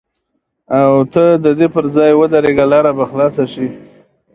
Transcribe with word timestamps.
او 0.79 0.91
ته 1.13 1.23
د 1.43 1.45
دې 1.59 1.67
پر 1.73 1.85
ځای 1.95 2.11
ودرېږه 2.15 2.65
لاره 2.71 2.91
به 2.97 3.05
خلاصه 3.11 3.45
شي. 3.53 3.67